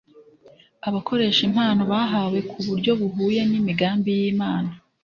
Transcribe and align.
Abakoresha 0.87 1.41
impano 1.49 1.81
bahawe 1.91 2.39
ku 2.49 2.57
buryo 2.67 2.91
buhuye 2.99 3.41
n'imigambi 3.51 4.09
y'Imana, 4.19 4.71